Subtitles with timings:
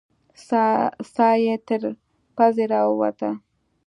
[1.15, 1.81] ساه يې تر
[2.35, 3.29] پزې راووته.